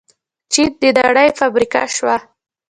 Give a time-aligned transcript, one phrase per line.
[0.51, 2.15] چین د نړۍ فابریکه شوه.